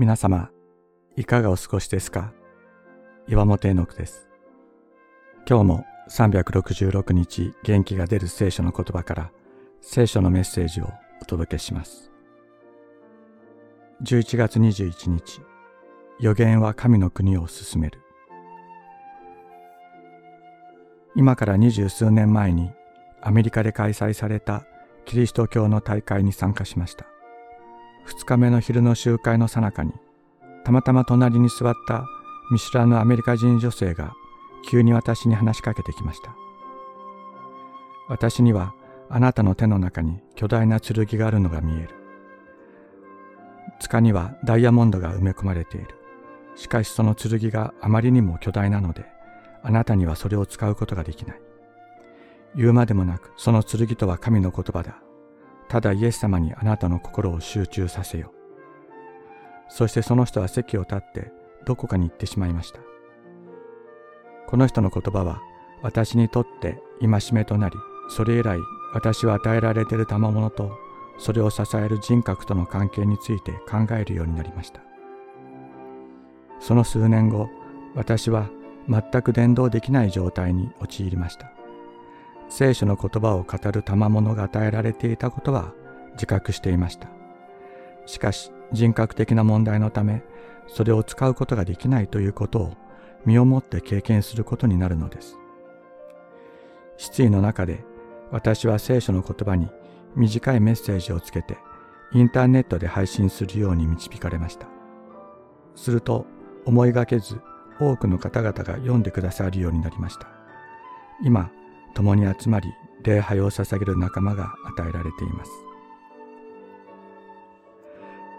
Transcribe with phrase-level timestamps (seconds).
[0.00, 0.48] 皆様、
[1.14, 2.32] いかがお過ごしですか？
[3.28, 4.30] 岩本絵の句です。
[5.46, 9.30] 今日も366日元気が出る聖書の言葉から
[9.82, 12.10] 聖書のメッセージをお届けします。
[14.02, 15.42] 11月21日、
[16.18, 18.00] 予言は神の国を進める。
[21.14, 22.70] 今から二十数年前に
[23.20, 24.64] アメリカで開催された
[25.04, 27.04] キリスト教の大会に参加しました。
[28.10, 29.92] 2日目の昼の集会の最中に
[30.64, 32.04] たまたま隣に座った
[32.50, 34.12] 見知らぬアメリカ人女性が
[34.68, 36.34] 急に私に話しかけてきました。
[38.08, 38.74] 私には
[39.08, 41.94] あなたの手の中に巨大な剣があるのが見える。
[43.78, 45.88] 塚にはダイヤモンドが埋め込まれている。
[46.56, 49.04] しかしその剣があまりにも巨大なので
[49.62, 51.40] あなたにはそれを使うことができない。
[52.56, 54.98] 言うまでもなくその剣とは神の言葉だ。
[55.70, 58.32] ただイエス様にあなたの心を集中させよ。
[59.68, 61.30] そしてその人は席を立って
[61.64, 62.80] どこかに行ってしまいました。
[64.48, 65.40] この人の言葉は
[65.80, 67.76] 私にとって戒めとなり、
[68.08, 68.58] それ以来
[68.92, 70.72] 私は与えられている賜物と
[71.18, 74.80] それを支える人格との関係について考えるようになりました。
[76.58, 77.48] その数年後、
[77.94, 78.50] 私は
[78.88, 81.52] 全く伝道できない状態に陥りました。
[82.50, 85.72] 聖書の言葉を語る賜物が与えられていたことは
[86.14, 87.08] 自覚していました。
[88.06, 90.22] しかし人格的な問題のため
[90.66, 92.76] それを使うことができないということを
[93.24, 95.38] 身をもって経験することになるのです。
[96.96, 97.84] 失意の中で
[98.30, 99.68] 私は聖書の言葉に
[100.16, 101.56] 短いメッセージをつけて
[102.12, 104.66] インターネットで配信するように導かれました。
[105.76, 106.26] すると
[106.66, 107.40] 思いがけず
[107.78, 110.26] 多くの方々が読んでくださるようになりました。
[111.22, 111.50] 今
[111.94, 115.50] 共に集まり礼拝を捧げる仲間が与えられています。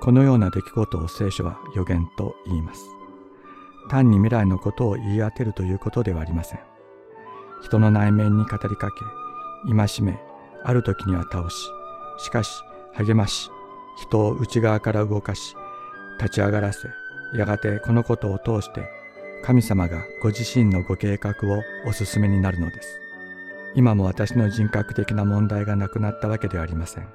[0.00, 2.80] このような出来事を聖書は予言と言います。
[3.88, 6.70] 単に未来のことを言い当てるということではありません。
[7.62, 9.04] 人の内面に語りかけ
[9.70, 10.18] 戒め
[10.64, 11.56] ある時には倒し
[12.18, 12.62] しかし
[12.94, 13.50] 励まし
[13.98, 15.54] 人を内側から動かし
[16.18, 16.88] 立ち上がらせ
[17.34, 18.88] やがてこのことを通して
[19.42, 23.09] 神様がご自身のご計画をお進めになるのです。
[23.74, 27.08] 今も私の人格的な問題がなくなったわけではありません。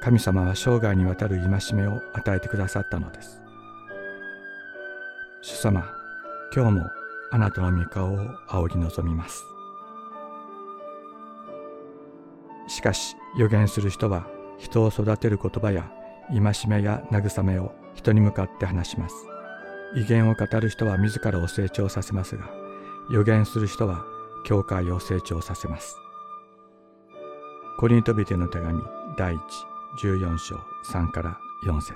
[0.00, 3.40] 神様は生涯にわたる戒めを与えてくださったのです。
[5.40, 5.88] 主様、
[6.54, 6.90] 今日も
[7.30, 9.42] あなたの御顔を仰ぎ望みます。
[12.68, 14.26] しかし予言する人は
[14.58, 15.90] 人を育てる言葉や
[16.28, 19.14] 戒めや慰めを人に向かって話します。
[19.94, 22.50] 威厳を語る人は自らを成長させますが、
[23.10, 24.04] 予言する人は
[24.44, 25.96] 教会を成長させます。
[27.78, 28.82] コリントビテの手紙
[29.16, 29.40] 第1、
[29.98, 31.94] 14章3から4節